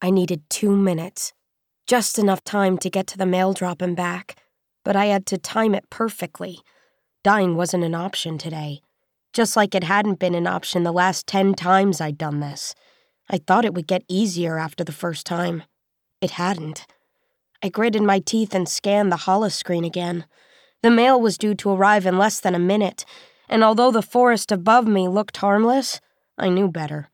I 0.00 0.10
needed 0.10 0.48
two 0.48 0.76
minutes, 0.76 1.32
just 1.86 2.18
enough 2.18 2.44
time 2.44 2.78
to 2.78 2.90
get 2.90 3.06
to 3.08 3.18
the 3.18 3.26
mail 3.26 3.52
drop 3.52 3.82
and 3.82 3.96
back, 3.96 4.36
but 4.84 4.94
I 4.94 5.06
had 5.06 5.26
to 5.26 5.38
time 5.38 5.74
it 5.74 5.90
perfectly. 5.90 6.60
Dying 7.24 7.56
wasn't 7.56 7.84
an 7.84 7.94
option 7.94 8.38
today, 8.38 8.80
just 9.32 9.56
like 9.56 9.74
it 9.74 9.84
hadn't 9.84 10.20
been 10.20 10.34
an 10.34 10.46
option 10.46 10.84
the 10.84 10.92
last 10.92 11.26
ten 11.26 11.52
times 11.54 12.00
I'd 12.00 12.16
done 12.16 12.40
this. 12.40 12.74
I 13.28 13.38
thought 13.38 13.64
it 13.64 13.74
would 13.74 13.86
get 13.88 14.04
easier 14.08 14.56
after 14.56 14.84
the 14.84 14.92
first 14.92 15.26
time. 15.26 15.64
It 16.20 16.32
hadn't. 16.32 16.86
I 17.62 17.68
gritted 17.68 18.02
my 18.02 18.20
teeth 18.20 18.54
and 18.54 18.68
scanned 18.68 19.10
the 19.10 19.16
holoscreen 19.16 19.84
again. 19.84 20.26
The 20.82 20.90
mail 20.90 21.20
was 21.20 21.36
due 21.36 21.54
to 21.56 21.70
arrive 21.70 22.06
in 22.06 22.18
less 22.18 22.38
than 22.38 22.54
a 22.54 22.60
minute, 22.60 23.04
and 23.48 23.64
although 23.64 23.90
the 23.90 24.00
forest 24.00 24.52
above 24.52 24.86
me 24.86 25.08
looked 25.08 25.38
harmless, 25.38 26.00
I 26.38 26.50
knew 26.50 26.68
better. 26.68 27.10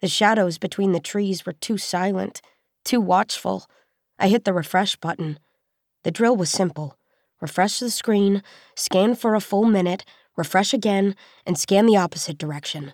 The 0.00 0.08
shadows 0.08 0.58
between 0.58 0.92
the 0.92 1.00
trees 1.00 1.44
were 1.44 1.52
too 1.52 1.78
silent, 1.78 2.40
too 2.84 3.00
watchful. 3.00 3.66
I 4.18 4.28
hit 4.28 4.44
the 4.44 4.52
refresh 4.52 4.96
button. 4.96 5.38
The 6.04 6.10
drill 6.10 6.36
was 6.36 6.50
simple 6.50 6.96
refresh 7.40 7.78
the 7.78 7.90
screen, 7.90 8.42
scan 8.74 9.14
for 9.14 9.36
a 9.36 9.40
full 9.40 9.64
minute, 9.64 10.04
refresh 10.36 10.74
again, 10.74 11.14
and 11.46 11.56
scan 11.56 11.86
the 11.86 11.96
opposite 11.96 12.36
direction. 12.36 12.92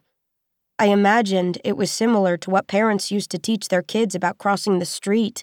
I 0.78 0.86
imagined 0.86 1.58
it 1.64 1.76
was 1.76 1.90
similar 1.90 2.36
to 2.38 2.50
what 2.50 2.66
parents 2.66 3.10
used 3.10 3.30
to 3.30 3.38
teach 3.38 3.68
their 3.68 3.82
kids 3.82 4.14
about 4.14 4.38
crossing 4.38 4.80
the 4.80 4.84
street, 4.84 5.42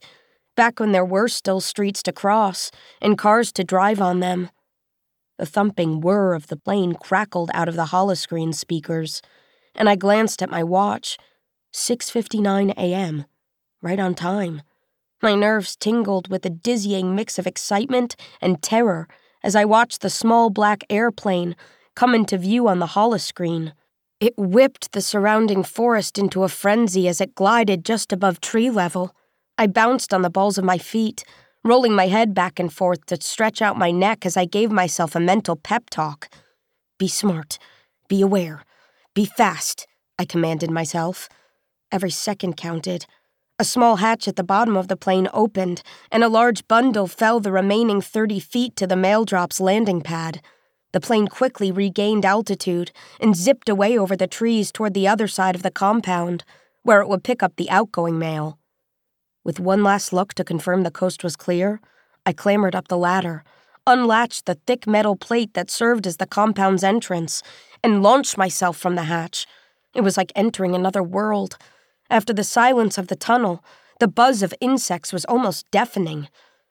back 0.56 0.80
when 0.80 0.92
there 0.92 1.06
were 1.06 1.28
still 1.28 1.62
streets 1.62 2.04
to 2.04 2.12
cross 2.12 2.70
and 3.02 3.18
cars 3.18 3.52
to 3.54 3.64
drive 3.64 4.02
on 4.02 4.20
them. 4.20 4.50
The 5.38 5.46
thumping 5.46 6.02
whir 6.02 6.34
of 6.34 6.48
the 6.48 6.58
plane 6.58 6.94
crackled 6.94 7.50
out 7.54 7.70
of 7.70 7.76
the 7.76 7.86
holoscreen 7.86 8.54
speakers, 8.54 9.22
and 9.74 9.90
I 9.90 9.96
glanced 9.96 10.44
at 10.44 10.52
my 10.52 10.64
watch. 10.64 11.18
6:59 11.74 12.72
a.m. 12.78 13.26
Right 13.82 14.00
on 14.00 14.14
time. 14.14 14.62
My 15.22 15.36
nerves 15.36 15.76
tingled 15.76 16.30
with 16.30 16.46
a 16.46 16.50
dizzying 16.50 17.16
mix 17.16 17.40
of 17.40 17.48
excitement 17.48 18.16
and 18.42 18.62
terror 18.62 19.08
as 19.44 19.56
I 19.56 19.66
watched 19.66 20.02
the 20.02 20.10
small 20.10 20.50
black 20.50 20.84
airplane 20.90 21.56
come 21.96 22.14
into 22.14 22.38
view 22.38 22.68
on 22.68 22.80
the 22.80 22.88
holoscreen. 22.88 23.74
It 24.20 24.34
whipped 24.38 24.92
the 24.92 25.02
surrounding 25.02 25.64
forest 25.64 26.18
into 26.18 26.44
a 26.44 26.50
frenzy 26.50 27.08
as 27.08 27.22
it 27.22 27.36
glided 27.36 27.86
just 27.86 28.12
above 28.12 28.42
tree 28.42 28.70
level. 28.70 29.16
I 29.58 29.68
bounced 29.68 30.14
on 30.14 30.22
the 30.22 30.30
balls 30.30 30.58
of 30.58 30.64
my 30.64 30.78
feet, 30.78 31.24
rolling 31.64 31.94
my 31.94 32.08
head 32.08 32.34
back 32.34 32.60
and 32.60 32.72
forth 32.72 33.06
to 33.08 33.22
stretch 33.22 33.62
out 33.62 33.78
my 33.78 33.92
neck 33.92 34.26
as 34.26 34.36
I 34.36 34.46
gave 34.46 34.72
myself 34.72 35.16
a 35.16 35.20
mental 35.20 35.56
pep 35.56 35.90
talk. 35.90 36.30
Be 36.98 37.08
smart. 37.08 37.58
Be 38.08 38.22
aware. 38.22 38.64
Be 39.14 39.26
fast, 39.26 39.88
I 40.20 40.26
commanded 40.26 40.70
myself. 40.70 41.30
Every 41.92 42.10
second 42.10 42.56
counted. 42.56 43.06
A 43.60 43.66
small 43.66 43.98
hatch 43.98 44.28
at 44.28 44.38
the 44.38 44.44
bottom 44.44 44.78
of 44.78 44.88
the 44.88 44.96
plane 44.96 45.28
opened, 45.34 45.84
and 46.12 46.24
a 46.24 46.30
large 46.30 46.68
bundle 46.68 47.06
fell 47.06 47.40
the 47.40 47.52
remaining 47.52 48.02
30 48.02 48.40
feet 48.40 48.76
to 48.78 48.88
the 48.88 48.96
mail 48.96 49.26
drop's 49.26 49.60
landing 49.60 50.02
pad. 50.02 50.42
The 50.94 51.02
plane 51.02 51.28
quickly 51.28 51.72
regained 51.72 52.26
altitude 52.26 52.92
and 53.20 53.36
zipped 53.36 53.70
away 53.70 53.98
over 53.98 54.16
the 54.16 54.26
trees 54.26 54.72
toward 54.72 54.94
the 54.94 55.08
other 55.08 55.28
side 55.28 55.56
of 55.56 55.64
the 55.64 55.72
compound, 55.72 56.44
where 56.84 57.02
it 57.02 57.10
would 57.10 57.24
pick 57.24 57.44
up 57.44 57.56
the 57.58 57.70
outgoing 57.70 58.18
mail. 58.18 58.58
With 59.44 59.60
one 59.60 59.84
last 59.84 60.14
look 60.14 60.34
to 60.36 60.44
confirm 60.44 60.84
the 60.84 60.92
coast 60.92 61.24
was 61.24 61.36
clear, 61.36 61.82
I 62.26 62.34
clambered 62.34 62.76
up 62.76 62.88
the 62.88 62.98
ladder, 62.98 63.44
unlatched 63.86 64.46
the 64.46 64.56
thick 64.66 64.88
metal 64.88 65.16
plate 65.16 65.54
that 65.56 65.72
served 65.72 66.08
as 66.08 66.18
the 66.18 66.26
compound's 66.26 66.84
entrance, 66.84 67.44
and 67.84 68.04
launched 68.04 68.38
myself 68.38 68.78
from 68.78 68.96
the 68.96 69.04
hatch. 69.04 69.46
It 69.94 70.02
was 70.02 70.18
like 70.18 70.32
entering 70.36 70.74
another 70.74 71.04
world. 71.04 71.58
After 72.12 72.32
the 72.32 72.44
silence 72.44 73.00
of 73.00 73.08
the 73.08 73.16
tunnel, 73.16 73.64
the 74.00 74.08
buzz 74.08 74.44
of 74.44 74.54
insects 74.62 75.12
was 75.12 75.26
almost 75.26 75.66
deafening. 75.72 76.28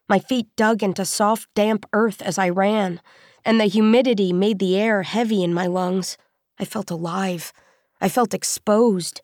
My 0.08 0.20
feet 0.20 0.47
dug 0.55 0.84
into 0.84 1.05
soft, 1.05 1.48
damp 1.56 1.84
earth 1.92 2.22
as 2.22 2.38
I 2.38 2.48
ran 2.48 3.00
and 3.44 3.60
the 3.60 3.66
humidity 3.66 4.32
made 4.32 4.58
the 4.58 4.76
air 4.76 5.03
heavy 5.03 5.42
in 5.42 5.54
my 5.54 5.66
lungs. 5.66 6.16
I 6.59 6.64
felt 6.64 6.91
alive. 6.91 7.53
I 8.00 8.09
felt 8.09 8.34
exposed. 8.34 9.20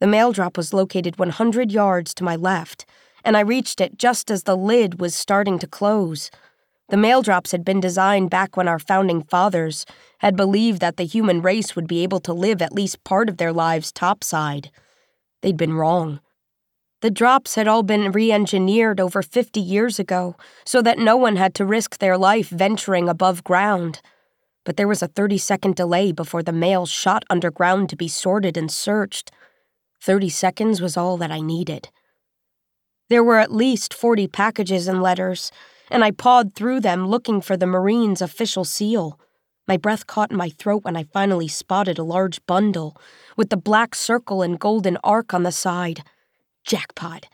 The 0.00 0.06
mail 0.06 0.32
drop 0.32 0.56
was 0.56 0.72
located 0.72 1.18
100 1.18 1.72
yards 1.72 2.14
to 2.14 2.24
my 2.24 2.36
left, 2.36 2.86
and 3.24 3.36
I 3.36 3.40
reached 3.40 3.80
it 3.80 3.98
just 3.98 4.30
as 4.30 4.44
the 4.44 4.56
lid 4.56 5.00
was 5.00 5.14
starting 5.14 5.58
to 5.58 5.66
close. 5.66 6.30
The 6.88 6.96
mail 6.96 7.20
drops 7.22 7.52
had 7.52 7.64
been 7.64 7.80
designed 7.80 8.30
back 8.30 8.56
when 8.56 8.68
our 8.68 8.78
founding 8.78 9.22
fathers 9.22 9.84
had 10.18 10.36
believed 10.36 10.80
that 10.80 10.96
the 10.96 11.04
human 11.04 11.42
race 11.42 11.76
would 11.76 11.86
be 11.86 12.02
able 12.02 12.20
to 12.20 12.32
live 12.32 12.62
at 12.62 12.72
least 12.72 13.04
part 13.04 13.28
of 13.28 13.36
their 13.36 13.52
lives 13.52 13.92
topside. 13.92 14.70
They'd 15.42 15.56
been 15.56 15.74
wrong. 15.74 16.20
The 17.00 17.10
drops 17.10 17.54
had 17.54 17.68
all 17.68 17.84
been 17.84 18.10
re 18.10 18.32
engineered 18.32 18.98
over 18.98 19.22
50 19.22 19.60
years 19.60 20.00
ago 20.00 20.34
so 20.66 20.82
that 20.82 20.98
no 20.98 21.16
one 21.16 21.36
had 21.36 21.54
to 21.54 21.64
risk 21.64 21.98
their 21.98 22.18
life 22.18 22.48
venturing 22.48 23.08
above 23.08 23.44
ground. 23.44 24.00
But 24.64 24.76
there 24.76 24.88
was 24.88 25.02
a 25.02 25.08
30 25.08 25.38
second 25.38 25.76
delay 25.76 26.10
before 26.10 26.42
the 26.42 26.52
mail 26.52 26.86
shot 26.86 27.24
underground 27.30 27.88
to 27.90 27.96
be 27.96 28.08
sorted 28.08 28.56
and 28.56 28.70
searched. 28.70 29.30
30 30.02 30.28
seconds 30.28 30.80
was 30.80 30.96
all 30.96 31.16
that 31.18 31.30
I 31.30 31.40
needed. 31.40 31.88
There 33.08 33.24
were 33.24 33.38
at 33.38 33.52
least 33.52 33.94
40 33.94 34.26
packages 34.28 34.88
and 34.88 35.00
letters, 35.00 35.50
and 35.90 36.04
I 36.04 36.10
pawed 36.10 36.54
through 36.54 36.80
them 36.80 37.06
looking 37.06 37.40
for 37.40 37.56
the 37.56 37.66
Marine's 37.66 38.20
official 38.20 38.64
seal. 38.64 39.18
My 39.68 39.76
breath 39.76 40.06
caught 40.06 40.30
in 40.30 40.36
my 40.38 40.48
throat 40.48 40.82
when 40.84 40.96
I 40.96 41.04
finally 41.04 41.46
spotted 41.46 41.98
a 41.98 42.02
large 42.02 42.44
bundle 42.46 42.96
with 43.36 43.50
the 43.50 43.56
black 43.58 43.94
circle 43.94 44.40
and 44.40 44.58
golden 44.58 44.96
arc 45.04 45.34
on 45.34 45.42
the 45.42 45.52
side. 45.52 46.02
Jackpot. 46.64 47.26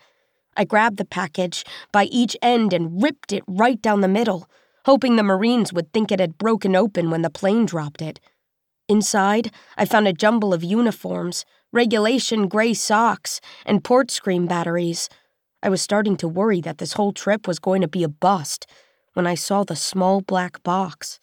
I 0.57 0.65
grabbed 0.65 0.97
the 0.97 1.05
package 1.05 1.63
by 1.93 2.03
each 2.05 2.35
end 2.41 2.73
and 2.73 3.01
ripped 3.01 3.31
it 3.31 3.43
right 3.47 3.81
down 3.81 4.01
the 4.01 4.09
middle, 4.09 4.49
hoping 4.85 5.15
the 5.15 5.23
Marines 5.23 5.71
would 5.71 5.93
think 5.93 6.11
it 6.11 6.19
had 6.19 6.37
broken 6.37 6.75
open 6.75 7.09
when 7.09 7.21
the 7.21 7.29
plane 7.29 7.65
dropped 7.65 8.01
it. 8.01 8.19
Inside, 8.89 9.51
I 9.77 9.85
found 9.85 10.07
a 10.07 10.13
jumble 10.13 10.53
of 10.53 10.63
uniforms, 10.63 11.45
regulation 11.71 12.49
gray 12.49 12.73
socks, 12.73 13.39
and 13.65 13.83
port 13.83 14.11
screen 14.11 14.45
batteries. 14.45 15.09
I 15.63 15.69
was 15.69 15.81
starting 15.81 16.17
to 16.17 16.27
worry 16.27 16.59
that 16.61 16.79
this 16.79 16.93
whole 16.93 17.13
trip 17.13 17.47
was 17.47 17.59
going 17.59 17.81
to 17.81 17.87
be 17.87 18.03
a 18.03 18.09
bust 18.09 18.67
when 19.13 19.25
I 19.25 19.35
saw 19.35 19.63
the 19.63 19.75
small 19.75 20.19
black 20.19 20.61
box. 20.63 21.19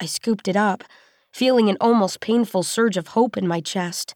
I 0.00 0.06
scooped 0.06 0.48
it 0.48 0.56
up, 0.56 0.82
feeling 1.30 1.68
an 1.68 1.76
almost 1.80 2.20
painful 2.20 2.62
surge 2.62 2.96
of 2.96 3.08
hope 3.08 3.36
in 3.36 3.46
my 3.46 3.60
chest. 3.60 4.14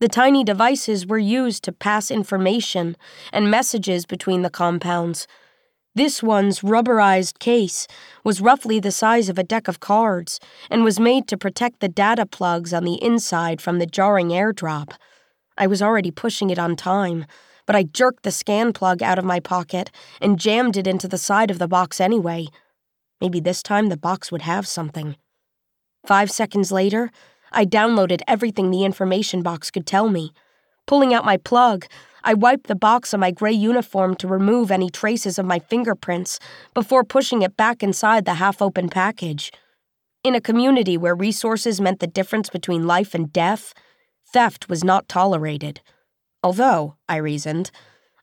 The 0.00 0.08
tiny 0.08 0.44
devices 0.44 1.06
were 1.06 1.18
used 1.18 1.64
to 1.64 1.72
pass 1.72 2.10
information 2.10 2.96
and 3.32 3.50
messages 3.50 4.06
between 4.06 4.42
the 4.42 4.50
compounds. 4.50 5.26
This 5.96 6.22
one's 6.22 6.60
rubberized 6.60 7.40
case 7.40 7.88
was 8.22 8.40
roughly 8.40 8.78
the 8.78 8.92
size 8.92 9.28
of 9.28 9.38
a 9.38 9.42
deck 9.42 9.66
of 9.66 9.80
cards 9.80 10.38
and 10.70 10.84
was 10.84 11.00
made 11.00 11.26
to 11.26 11.36
protect 11.36 11.80
the 11.80 11.88
data 11.88 12.24
plugs 12.24 12.72
on 12.72 12.84
the 12.84 13.02
inside 13.02 13.60
from 13.60 13.80
the 13.80 13.86
jarring 13.86 14.28
airdrop. 14.28 14.92
I 15.56 15.66
was 15.66 15.82
already 15.82 16.12
pushing 16.12 16.50
it 16.50 16.58
on 16.60 16.76
time, 16.76 17.26
but 17.66 17.74
I 17.74 17.82
jerked 17.82 18.22
the 18.22 18.30
scan 18.30 18.72
plug 18.72 19.02
out 19.02 19.18
of 19.18 19.24
my 19.24 19.40
pocket 19.40 19.90
and 20.20 20.38
jammed 20.38 20.76
it 20.76 20.86
into 20.86 21.08
the 21.08 21.18
side 21.18 21.50
of 21.50 21.58
the 21.58 21.66
box 21.66 22.00
anyway. 22.00 22.46
Maybe 23.20 23.40
this 23.40 23.62
time 23.62 23.88
the 23.88 23.96
box 23.96 24.30
would 24.30 24.42
have 24.42 24.66
something. 24.66 25.16
Five 26.06 26.30
seconds 26.30 26.70
later, 26.70 27.10
I 27.50 27.64
downloaded 27.64 28.20
everything 28.28 28.70
the 28.70 28.84
information 28.84 29.42
box 29.42 29.70
could 29.70 29.86
tell 29.86 30.08
me. 30.08 30.32
Pulling 30.86 31.12
out 31.12 31.24
my 31.24 31.36
plug, 31.36 31.86
I 32.24 32.34
wiped 32.34 32.66
the 32.66 32.74
box 32.74 33.12
on 33.14 33.20
my 33.20 33.30
gray 33.30 33.52
uniform 33.52 34.14
to 34.16 34.28
remove 34.28 34.70
any 34.70 34.90
traces 34.90 35.38
of 35.38 35.46
my 35.46 35.58
fingerprints 35.58 36.38
before 36.74 37.04
pushing 37.04 37.42
it 37.42 37.56
back 37.56 37.82
inside 37.82 38.24
the 38.24 38.34
half 38.34 38.60
open 38.60 38.88
package. 38.88 39.52
In 40.24 40.34
a 40.34 40.40
community 40.40 40.96
where 40.96 41.14
resources 41.14 41.80
meant 41.80 42.00
the 42.00 42.06
difference 42.06 42.50
between 42.50 42.86
life 42.86 43.14
and 43.14 43.32
death, 43.32 43.72
theft 44.32 44.68
was 44.68 44.84
not 44.84 45.08
tolerated. 45.08 45.80
Although, 46.42 46.96
I 47.08 47.16
reasoned, 47.16 47.70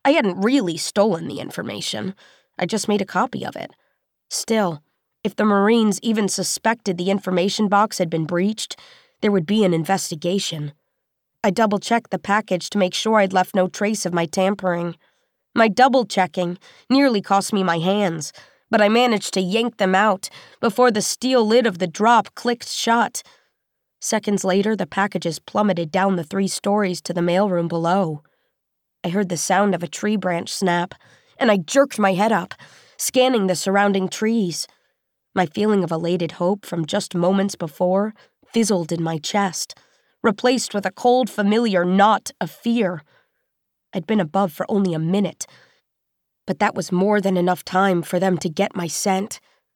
I 0.03 0.11
hadn't 0.11 0.41
really 0.41 0.77
stolen 0.77 1.27
the 1.27 1.39
information, 1.39 2.15
I 2.59 2.65
just 2.65 2.87
made 2.87 3.01
a 3.01 3.05
copy 3.05 3.45
of 3.45 3.55
it. 3.55 3.71
Still, 4.29 4.81
if 5.23 5.35
the 5.35 5.45
Marines 5.45 5.99
even 6.03 6.27
suspected 6.27 6.97
the 6.97 7.09
information 7.09 7.67
box 7.67 7.97
had 7.97 8.09
been 8.09 8.25
breached, 8.25 8.79
there 9.21 9.31
would 9.31 9.45
be 9.45 9.63
an 9.63 9.73
investigation. 9.73 10.73
I 11.43 11.51
double 11.51 11.79
checked 11.79 12.11
the 12.11 12.19
package 12.19 12.69
to 12.71 12.77
make 12.77 12.93
sure 12.93 13.17
I'd 13.17 13.33
left 13.33 13.55
no 13.55 13.67
trace 13.67 14.05
of 14.05 14.13
my 14.13 14.25
tampering. 14.25 14.95
My 15.55 15.67
double 15.67 16.05
checking 16.05 16.57
nearly 16.89 17.21
cost 17.21 17.53
me 17.53 17.63
my 17.63 17.79
hands, 17.79 18.33
but 18.69 18.81
I 18.81 18.89
managed 18.89 19.33
to 19.35 19.41
yank 19.41 19.77
them 19.77 19.95
out 19.95 20.29
before 20.59 20.91
the 20.91 21.01
steel 21.01 21.45
lid 21.45 21.65
of 21.65 21.77
the 21.77 21.87
drop 21.87 22.33
clicked 22.35 22.67
shut. 22.67 23.23
Seconds 24.01 24.43
later, 24.43 24.75
the 24.75 24.85
packages 24.85 25.39
plummeted 25.39 25.91
down 25.91 26.15
the 26.15 26.23
three 26.23 26.47
stories 26.47 27.01
to 27.01 27.13
the 27.13 27.21
mailroom 27.21 27.67
below. 27.67 28.21
I 29.03 29.09
heard 29.09 29.29
the 29.29 29.37
sound 29.37 29.73
of 29.73 29.81
a 29.81 29.87
tree 29.87 30.17
branch 30.17 30.53
snap, 30.53 30.93
and 31.37 31.51
I 31.51 31.57
jerked 31.57 31.97
my 31.99 32.13
head 32.13 32.31
up, 32.31 32.53
scanning 32.97 33.47
the 33.47 33.55
surrounding 33.55 34.07
trees. 34.09 34.67
My 35.33 35.45
feeling 35.45 35.83
of 35.83 35.91
elated 35.91 36.33
hope 36.33 36.65
from 36.65 36.85
just 36.85 37.15
moments 37.15 37.55
before 37.55 38.13
fizzled 38.53 38.91
in 38.91 39.03
my 39.03 39.17
chest, 39.17 39.77
replaced 40.23 40.73
with 40.73 40.85
a 40.85 40.91
cold, 40.91 41.29
familiar 41.29 41.83
knot 41.83 42.31
of 42.39 42.49
fear. 42.49 43.03
I'd 43.93 44.07
been 44.07 44.21
above 44.21 44.53
for 44.53 44.65
only 44.69 44.93
a 44.93 44.99
minute. 44.99 45.45
But 46.47 46.59
that 46.59 46.75
was 46.75 46.91
more 46.91 47.19
than 47.19 47.37
enough 47.37 47.65
time 47.65 48.01
for 48.01 48.19
them 48.19 48.37
to 48.37 48.49
get 48.49 48.75
my 48.75 48.87
scent. 48.87 49.39